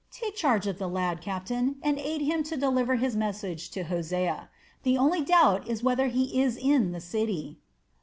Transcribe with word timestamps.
Take 0.09 0.33
charge 0.35 0.65
of 0.65 0.79
the 0.79 0.89
lad, 0.89 1.21
captain, 1.21 1.75
and 1.83 1.99
aid 1.99 2.21
him 2.21 2.41
to 2.45 2.57
deliver 2.57 2.95
his 2.95 3.15
message 3.15 3.69
to 3.69 3.83
Hosea. 3.83 4.49
The 4.81 4.97
only 4.97 5.21
doubt 5.21 5.67
is 5.67 5.83
whether 5.83 6.07
he 6.07 6.41
is 6.41 6.57
in 6.57 6.91
the 6.91 6.99
city." 6.99 7.59